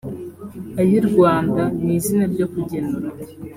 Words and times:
Ayirwanda 0.81 1.63
ni 1.83 1.93
izina 1.97 2.25
ryo 2.33 2.45
kugenura 2.53 3.07